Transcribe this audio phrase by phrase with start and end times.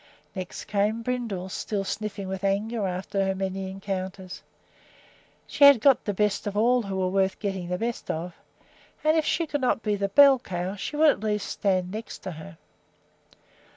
[0.33, 4.41] Next came Brindle, still sniffing with anger after her many encounters.
[5.45, 8.33] She had got the best of all who were worth getting the best of,
[9.03, 11.91] and if she could not be the bell cow, she would, at any rate, stand
[11.91, 12.57] next to her.